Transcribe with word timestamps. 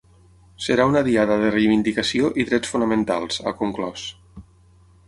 Serà 0.67 0.87
una 0.91 1.03
diada 1.07 1.37
de 1.43 1.51
reivindicació 1.57 2.33
i 2.45 2.49
drets 2.49 2.73
fonamentals, 2.77 3.39
ha 3.53 3.57
conclòs. 3.63 4.09